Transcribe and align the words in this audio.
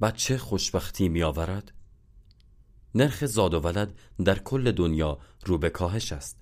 بچه 0.00 0.38
خوشبختی 0.38 1.08
می 1.08 1.22
آورد؟ 1.22 1.72
نرخ 2.94 3.26
زاد 3.26 3.54
و 3.54 3.60
ولد 3.60 3.94
در 4.24 4.38
کل 4.38 4.72
دنیا 4.72 5.18
رو 5.46 5.58
به 5.58 5.70
کاهش 5.70 6.12
است. 6.12 6.36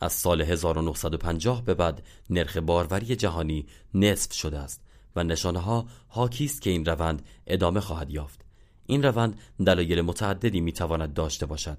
از 0.00 0.12
سال 0.12 0.42
1950 0.42 1.64
به 1.64 1.74
بعد 1.74 2.02
نرخ 2.30 2.56
باروری 2.56 3.16
جهانی 3.16 3.66
نصف 3.94 4.32
شده 4.32 4.58
است 4.58 4.80
و 5.16 5.24
نشانه 5.24 5.58
ها 5.58 5.86
حاکی 6.08 6.44
است 6.44 6.62
که 6.62 6.70
این 6.70 6.84
روند 6.84 7.22
ادامه 7.46 7.80
خواهد 7.80 8.10
یافت. 8.10 8.44
این 8.86 9.02
روند 9.02 9.38
دلایل 9.66 10.00
متعددی 10.00 10.60
می‌تواند 10.60 11.14
داشته 11.14 11.46
باشد. 11.46 11.78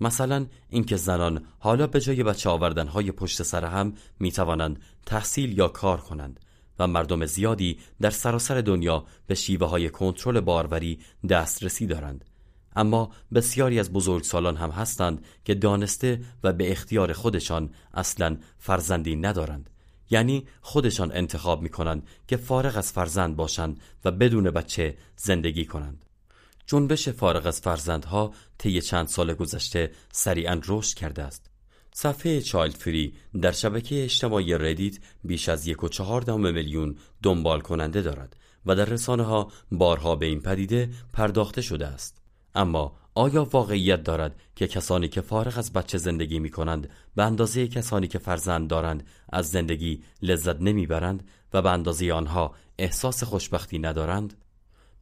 مثلا 0.00 0.46
اینکه 0.68 0.96
زنان 0.96 1.44
حالا 1.58 1.86
به 1.86 2.00
جای 2.00 2.22
بچه 2.22 2.50
آوردن 2.50 2.88
های 2.88 3.12
پشت 3.12 3.42
سر 3.42 3.64
هم 3.64 3.94
می 4.20 4.32
توانند 4.32 4.80
تحصیل 5.06 5.58
یا 5.58 5.68
کار 5.68 6.00
کنند. 6.00 6.40
و 6.78 6.86
مردم 6.86 7.26
زیادی 7.26 7.78
در 8.00 8.10
سراسر 8.10 8.60
دنیا 8.60 9.04
به 9.26 9.34
شیوه 9.34 9.66
های 9.66 9.90
کنترل 9.90 10.40
باروری 10.40 10.98
دسترسی 11.28 11.86
دارند. 11.86 12.24
اما 12.76 13.10
بسیاری 13.34 13.80
از 13.80 13.92
بزرگسالان 13.92 14.56
هم 14.56 14.70
هستند 14.70 15.24
که 15.44 15.54
دانسته 15.54 16.20
و 16.42 16.52
به 16.52 16.72
اختیار 16.72 17.12
خودشان 17.12 17.70
اصلا 17.94 18.36
فرزندی 18.58 19.16
ندارند. 19.16 19.70
یعنی 20.10 20.46
خودشان 20.60 21.12
انتخاب 21.12 21.62
می 21.62 21.68
کنند 21.68 22.06
که 22.28 22.36
فارغ 22.36 22.76
از 22.76 22.92
فرزند 22.92 23.36
باشند 23.36 23.80
و 24.04 24.10
بدون 24.10 24.50
بچه 24.50 24.96
زندگی 25.16 25.64
کنند. 25.64 26.04
جنبش 26.66 27.08
فارغ 27.08 27.46
از 27.46 27.60
فرزندها 27.60 28.32
طی 28.58 28.80
چند 28.80 29.08
سال 29.08 29.34
گذشته 29.34 29.90
سریعا 30.12 30.60
رشد 30.66 30.96
کرده 30.96 31.22
است. 31.22 31.50
صفحه 31.98 32.40
چایلد 32.40 32.74
فری 32.74 33.14
در 33.42 33.52
شبکه 33.52 34.04
اجتماعی 34.04 34.54
ردیت 34.54 34.98
بیش 35.24 35.48
از 35.48 35.66
یک 35.66 35.84
و 35.84 35.88
چهار 35.88 36.36
میلیون 36.36 36.96
دنبال 37.22 37.60
کننده 37.60 38.02
دارد 38.02 38.36
و 38.66 38.74
در 38.74 38.84
رسانه 38.84 39.22
ها 39.22 39.52
بارها 39.72 40.16
به 40.16 40.26
این 40.26 40.40
پدیده 40.40 40.90
پرداخته 41.12 41.62
شده 41.62 41.86
است 41.86 42.22
اما 42.54 42.96
آیا 43.14 43.44
واقعیت 43.44 44.02
دارد 44.02 44.40
که 44.56 44.66
کسانی 44.66 45.08
که 45.08 45.20
فارغ 45.20 45.58
از 45.58 45.72
بچه 45.72 45.98
زندگی 45.98 46.38
می 46.38 46.50
کنند 46.50 46.90
به 47.14 47.22
اندازه 47.22 47.68
کسانی 47.68 48.08
که 48.08 48.18
فرزند 48.18 48.68
دارند 48.68 49.06
از 49.28 49.48
زندگی 49.48 50.02
لذت 50.22 50.60
نمی‌برند 50.60 51.28
و 51.52 51.62
به 51.62 51.70
اندازه 51.70 52.12
آنها 52.12 52.54
احساس 52.78 53.24
خوشبختی 53.24 53.78
ندارند؟ 53.78 54.34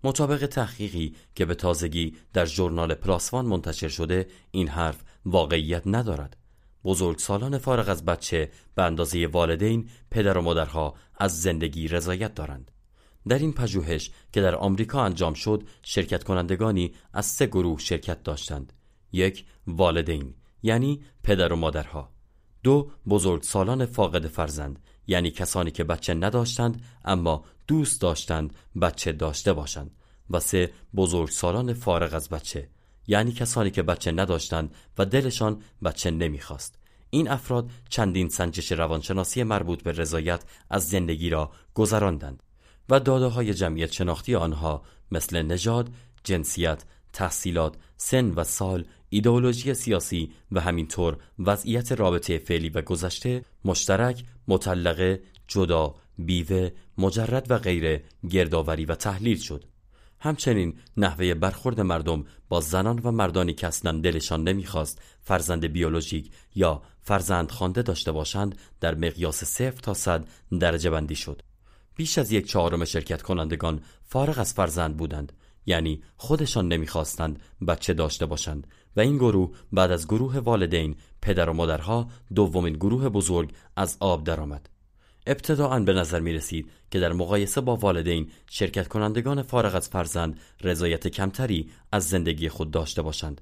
مطابق 0.05 0.47
تحقیقی 0.47 1.15
که 1.35 1.45
به 1.45 1.55
تازگی 1.55 2.17
در 2.33 2.45
ژورنال 2.45 2.95
پلاسوان 2.95 3.47
منتشر 3.47 3.89
شده 3.89 4.27
این 4.51 4.69
حرف 4.69 5.05
واقعیت 5.27 5.83
ندارد 5.87 6.44
بزرگسالان 6.85 7.59
فارغ 7.59 7.89
از 7.89 8.05
بچه 8.05 8.51
به 8.75 8.83
اندازه 8.83 9.27
والدین 9.27 9.89
پدر 10.11 10.39
و 10.39 10.43
مادرها 10.43 10.95
از 11.17 11.43
زندگی 11.43 11.89
رضایت 11.89 12.35
دارند. 12.35 12.71
در 13.29 13.39
این 13.39 13.53
پژوهش 13.53 14.11
که 14.33 14.41
در 14.41 14.55
آمریکا 14.55 15.03
انجام 15.03 15.35
شد 15.35 15.63
شرکت 15.83 16.25
کنندگانی 16.25 16.95
از 17.13 17.27
سه 17.27 17.47
گروه 17.47 17.79
شرکت 17.79 18.23
داشتند. 18.23 18.73
یک 19.13 19.45
والدین 19.67 20.35
یعنی 20.63 21.03
پدر 21.23 21.53
و 21.53 21.57
مادرها. 21.57 22.13
دو 22.63 22.91
بزرگسالان 23.09 23.87
فاقد 23.87 24.27
فرزند 24.27 24.79
یعنی 25.07 25.31
کسانی 25.31 25.71
که 25.71 25.85
بچه 25.85 26.15
نداشتند 26.15 26.83
اما 27.05 27.45
دوست 27.67 28.01
داشتند 28.01 28.55
بچه 28.83 29.13
داشته 29.13 29.53
باشند. 29.53 29.91
و 30.31 30.41
سه 30.41 30.73
بزرگسالان 30.97 31.73
فارغ 31.73 32.15
از 32.15 32.29
بچه. 32.29 32.69
یعنی 33.07 33.33
کسانی 33.33 33.71
که 33.71 33.83
بچه 33.83 34.13
نداشتند 34.13 34.75
و 34.99 35.05
دلشان 35.05 35.63
بچه 35.85 36.11
نمی‌خواست 36.11 36.79
این 37.11 37.29
افراد 37.29 37.71
چندین 37.89 38.29
سنجش 38.29 38.73
روانشناسی 38.73 39.43
مربوط 39.43 39.83
به 39.83 39.93
رضایت 39.93 40.45
از 40.71 40.89
زندگی 40.89 41.31
را 41.31 41.51
گذراندند 41.75 42.43
و 42.89 43.01
داده 43.01 43.27
های 43.27 43.55
جمعیت 43.55 43.93
شناختی 43.93 44.35
آنها 44.35 44.83
مثل 45.13 45.43
نژاد، 45.43 45.91
جنسیت، 46.25 46.85
تحصیلات، 47.13 47.77
سن 47.97 48.31
و 48.31 48.45
سال، 48.45 48.85
ایدئولوژی 49.09 49.75
سیاسی 49.75 50.33
و 50.53 50.61
همینطور 50.61 51.17
وضعیت 51.39 51.93
رابطه 51.93 52.39
فعلی 52.39 52.69
و 52.69 52.83
گذشته 52.83 53.45
مشترک، 53.65 54.25
مطلقه، 54.49 55.23
جدا، 55.49 55.95
بیوه، 56.19 56.71
مجرد 56.99 57.51
و 57.51 57.59
غیره 57.59 58.05
گردآوری 58.31 58.85
و 58.85 58.95
تحلیل 58.95 59.39
شد. 59.39 59.65
همچنین 60.25 60.75
نحوه 60.97 61.35
برخورد 61.35 61.81
مردم 61.81 62.25
با 62.49 62.61
زنان 62.61 63.01
و 63.05 63.11
مردانی 63.11 63.55
که 63.55 63.67
اصلا 63.67 64.01
دلشان 64.01 64.43
نمی‌خواست 64.43 65.03
فرزند 65.23 65.67
بیولوژیک 65.67 66.31
یا 66.55 66.83
فرزند 67.03 67.51
خوانده 67.51 67.83
داشته 67.83 68.13
باشند 68.13 68.59
در 68.81 68.95
مقیاس 68.95 69.45
صفر 69.45 69.81
تا 69.83 69.95
صد 69.95 70.25
درجه 70.61 70.91
بندی 70.91 71.15
شد. 71.15 71.43
بیش 71.97 72.19
از 72.19 72.33
یک 72.33 72.47
چهارم 72.47 72.85
شرکت 72.85 73.23
کنندگان 73.23 73.81
فارغ 74.05 74.39
از 74.39 74.55
فرزند 74.55 74.97
بودند 74.97 75.33
یعنی 75.67 76.03
خودشان 76.17 76.69
نمی‌خواستند 76.69 77.43
بچه 77.69 77.95
داشته 77.95 78.27
باشند 78.27 78.67
و 78.97 79.01
این 79.01 79.17
گروه 79.17 79.51
بعد 79.73 79.93
از 79.93 80.07
گروه 80.07 80.39
والدین 80.39 80.97
پدر 81.23 81.49
و 81.49 81.53
مادرها 81.53 82.09
دومین 82.35 82.75
گروه 82.75 83.09
بزرگ 83.09 83.53
از 83.77 83.97
آب 84.01 84.25
درآمد 84.25 84.74
ابتداعا 85.27 85.81
به 85.81 85.93
نظر 85.93 86.21
می 86.21 86.33
رسید 86.33 86.71
که 86.91 87.01
در 87.01 87.13
مقایسه 87.13 87.61
با 87.61 87.77
والدین 87.77 88.31
شرکت 88.51 88.89
کنندگان 88.89 89.43
فارغ 89.43 89.75
از 89.75 89.89
فرزند 89.89 90.41
رضایت 90.61 91.09
کمتری 91.09 91.71
از 91.93 92.09
زندگی 92.09 92.49
خود 92.49 92.71
داشته 92.71 93.03
باشند 93.03 93.41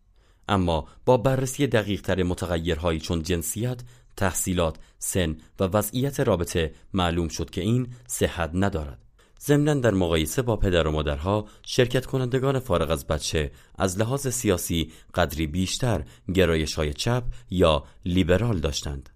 اما 0.48 0.88
با 1.04 1.16
بررسی 1.16 1.66
دقیق 1.66 2.00
تر 2.00 2.22
متغیرهایی 2.22 3.00
چون 3.00 3.22
جنسیت، 3.22 3.80
تحصیلات، 4.16 4.76
سن 4.98 5.36
و 5.60 5.64
وضعیت 5.64 6.20
رابطه 6.20 6.72
معلوم 6.92 7.28
شد 7.28 7.50
که 7.50 7.60
این 7.60 7.88
صحت 8.06 8.50
ندارد. 8.54 8.98
ضمنا 9.40 9.74
در 9.74 9.90
مقایسه 9.90 10.42
با 10.42 10.56
پدر 10.56 10.86
و 10.86 10.90
مادرها 10.90 11.46
شرکت 11.66 12.06
کنندگان 12.06 12.58
فارغ 12.58 12.90
از 12.90 13.06
بچه 13.06 13.50
از 13.78 13.98
لحاظ 13.98 14.28
سیاسی 14.28 14.92
قدری 15.14 15.46
بیشتر 15.46 16.04
گرایش 16.34 16.74
های 16.74 16.94
چپ 16.94 17.24
یا 17.50 17.84
لیبرال 18.04 18.58
داشتند. 18.58 19.10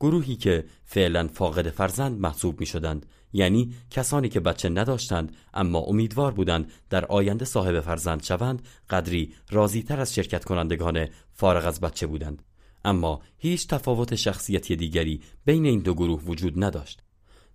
گروهی 0.00 0.36
که 0.36 0.64
فعلا 0.84 1.28
فاقد 1.28 1.70
فرزند 1.70 2.20
محسوب 2.20 2.60
می 2.60 2.66
شدند 2.66 3.06
یعنی 3.32 3.74
کسانی 3.90 4.28
که 4.28 4.40
بچه 4.40 4.68
نداشتند 4.68 5.36
اما 5.54 5.78
امیدوار 5.78 6.32
بودند 6.32 6.72
در 6.90 7.04
آینده 7.04 7.44
صاحب 7.44 7.80
فرزند 7.80 8.22
شوند 8.22 8.62
قدری 8.90 9.34
راضیتر 9.50 10.00
از 10.00 10.14
شرکت 10.14 10.44
کنندگان 10.44 11.08
فارغ 11.32 11.66
از 11.66 11.80
بچه 11.80 12.06
بودند. 12.06 12.42
اما 12.84 13.20
هیچ 13.38 13.68
تفاوت 13.68 14.14
شخصیتی 14.14 14.76
دیگری 14.76 15.20
بین 15.44 15.66
این 15.66 15.80
دو 15.80 15.94
گروه 15.94 16.22
وجود 16.22 16.64
نداشت. 16.64 17.02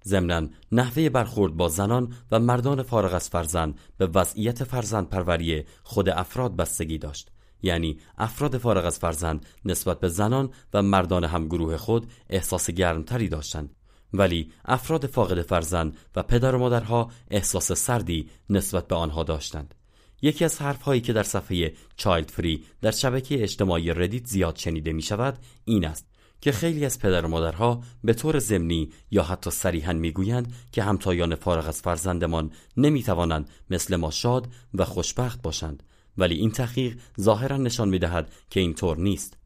ضمنا 0.06 0.48
نحوه 0.72 1.10
برخورد 1.10 1.54
با 1.54 1.70
زنان 1.70 2.14
و 2.32 2.40
مردان 2.40 2.84
فارغ 2.84 3.14
از 3.14 3.30
فرزند 3.30 3.80
به 3.98 4.08
وضعیت 4.08 4.64
فرزند 4.64 5.10
پروری 5.10 5.64
خود 5.84 6.10
افراد 6.10 6.56
بستگی 6.56 6.98
داشت. 6.98 7.31
یعنی 7.62 8.00
افراد 8.18 8.58
فارغ 8.58 8.86
از 8.86 9.00
فرزند 9.00 9.46
نسبت 9.66 10.00
به 10.00 10.08
زنان 10.08 10.50
و 10.74 10.82
مردان 10.82 11.24
همگروه 11.24 11.78
خود 11.78 12.12
احساس 12.30 12.70
گرمتری 12.70 13.30
داشتند. 13.30 13.76
ولی 14.14 14.52
افراد 14.66 15.06
فاقد 15.06 15.42
فرزند 15.42 15.98
و 16.16 16.24
پدر 16.24 16.56
و 16.56 16.60
مادرها 16.60 17.12
احساس 17.30 17.72
سردی 17.72 18.30
نسبت 18.50 18.88
به 18.88 18.96
آنها 18.96 19.24
داشتند. 19.24 19.76
یکی 20.22 20.46
از 20.46 20.62
حرف 20.62 20.82
هایی 20.82 21.02
که 21.02 21.14
در 21.14 21.24
صفحه 21.24 21.74
چایلد 21.96 22.30
فری 22.30 22.64
در 22.82 22.92
شبکه 22.92 23.44
اجتماعی 23.44 23.94
ردیت 23.94 24.28
زیاد 24.28 24.56
شنیده 24.56 24.94
می 24.94 25.02
شود 25.02 25.38
این 25.66 25.86
است 25.86 26.06
که 26.42 26.52
خیلی 26.52 26.86
از 26.86 27.00
پدر 27.00 27.26
و 27.26 27.28
مادرها 27.28 27.84
به 28.04 28.14
طور 28.14 28.40
ضمنی 28.40 28.92
یا 29.12 29.24
حتی 29.24 29.52
صریحا 29.52 29.94
می‌گویند 29.94 30.54
که 30.72 30.84
همتایان 30.84 31.36
فارغ 31.36 31.68
از 31.68 31.82
فرزندمان 31.82 32.52
نمی‌توانند 32.78 33.50
مثل 33.70 33.96
ما 33.96 34.12
شاد 34.12 34.48
و 34.74 34.86
خوشبخت 34.86 35.42
باشند. 35.42 35.84
ولی 36.22 36.36
این 36.36 36.52
تحقیق 36.52 36.98
ظاهرا 37.22 37.58
نشان 37.58 37.90
می‌دهد 37.90 38.32
که 38.50 38.60
اینطور 38.60 38.98
نیست. 38.98 39.38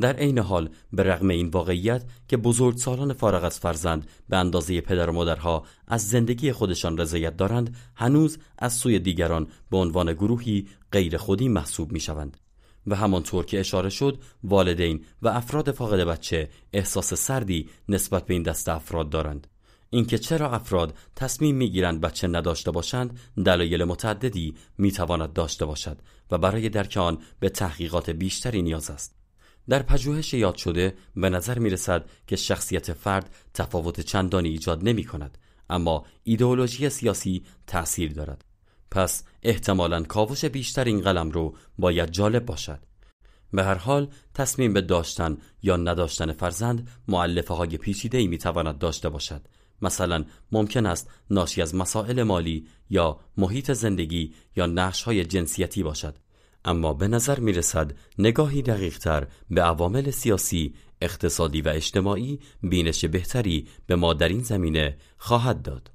در 0.00 0.16
عین 0.16 0.38
حال 0.38 0.68
به 0.92 1.02
رغم 1.02 1.28
این 1.28 1.48
واقعیت 1.48 2.04
که 2.28 2.36
بزرگ 2.36 2.76
سالان 2.76 3.12
فارغ 3.12 3.44
از 3.44 3.58
فرزند 3.58 4.06
به 4.28 4.36
اندازه 4.36 4.80
پدر 4.80 5.10
و 5.10 5.12
مادرها 5.12 5.64
از 5.88 6.08
زندگی 6.08 6.52
خودشان 6.52 6.98
رضایت 6.98 7.36
دارند 7.36 7.76
هنوز 7.96 8.38
از 8.58 8.72
سوی 8.72 8.98
دیگران 8.98 9.46
به 9.70 9.76
عنوان 9.76 10.12
گروهی 10.12 10.68
غیر 10.92 11.16
خودی 11.16 11.48
محسوب 11.48 11.92
می 11.92 12.00
شوند 12.00 12.36
و 12.86 12.96
همانطور 12.96 13.44
که 13.44 13.60
اشاره 13.60 13.88
شد 13.88 14.18
والدین 14.44 15.04
و 15.22 15.28
افراد 15.28 15.70
فاقد 15.70 16.04
بچه 16.04 16.48
احساس 16.72 17.14
سردی 17.14 17.68
نسبت 17.88 18.26
به 18.26 18.34
این 18.34 18.42
دست 18.42 18.68
افراد 18.68 19.10
دارند. 19.10 19.46
اینکه 19.90 20.18
چرا 20.18 20.50
افراد 20.50 20.94
تصمیم 21.16 21.56
می‌گیرند 21.56 22.00
بچه 22.00 22.28
نداشته 22.28 22.70
باشند 22.70 23.18
دلایل 23.44 23.84
متعددی 23.84 24.54
می‌تواند 24.78 25.32
داشته 25.32 25.64
باشد 25.64 25.98
و 26.30 26.38
برای 26.38 26.68
درک 26.68 26.96
آن 26.96 27.18
به 27.40 27.48
تحقیقات 27.48 28.10
بیشتری 28.10 28.62
نیاز 28.62 28.90
است. 28.90 29.14
در 29.68 29.82
پژوهش 29.82 30.34
یاد 30.34 30.56
شده 30.56 30.94
به 31.16 31.30
نظر 31.30 31.58
می 31.58 31.70
رسد 31.70 32.10
که 32.26 32.36
شخصیت 32.36 32.92
فرد 32.92 33.34
تفاوت 33.54 34.00
چندانی 34.00 34.48
ایجاد 34.48 34.88
نمی 34.88 35.04
کند 35.04 35.38
اما 35.70 36.04
ایدئولوژی 36.22 36.88
سیاسی 36.88 37.44
تأثیر 37.66 38.12
دارد. 38.12 38.44
پس 38.90 39.24
احتمالا 39.42 40.02
کاوش 40.02 40.44
بیشتر 40.44 40.84
این 40.84 41.00
قلم 41.00 41.30
رو 41.30 41.56
باید 41.78 42.10
جالب 42.10 42.46
باشد. 42.46 42.78
به 43.52 43.64
هر 43.64 43.74
حال 43.74 44.08
تصمیم 44.34 44.72
به 44.72 44.80
داشتن 44.80 45.38
یا 45.62 45.76
نداشتن 45.76 46.32
فرزند 46.32 46.88
معلفه 47.08 47.54
های 47.54 47.76
پیچیده 47.76 48.18
ای 48.18 48.26
می 48.26 48.38
تواند 48.38 48.78
داشته 48.78 49.08
باشد. 49.08 49.42
مثلا 49.82 50.24
ممکن 50.52 50.86
است 50.86 51.10
ناشی 51.30 51.62
از 51.62 51.74
مسائل 51.74 52.22
مالی 52.22 52.66
یا 52.90 53.20
محیط 53.36 53.72
زندگی 53.72 54.34
یا 54.56 54.66
نقش 54.66 55.02
های 55.02 55.24
جنسیتی 55.24 55.82
باشد 55.82 56.14
اما 56.64 56.94
به 56.94 57.08
نظر 57.08 57.40
می 57.40 57.52
رسد 57.52 57.92
نگاهی 58.18 58.62
دقیقتر 58.62 59.26
به 59.50 59.62
عوامل 59.62 60.10
سیاسی، 60.10 60.74
اقتصادی 61.00 61.62
و 61.62 61.68
اجتماعی 61.68 62.40
بینش 62.62 63.04
بهتری 63.04 63.68
به 63.86 63.96
ما 63.96 64.14
در 64.14 64.28
این 64.28 64.42
زمینه 64.42 64.96
خواهد 65.18 65.62
داد. 65.62 65.90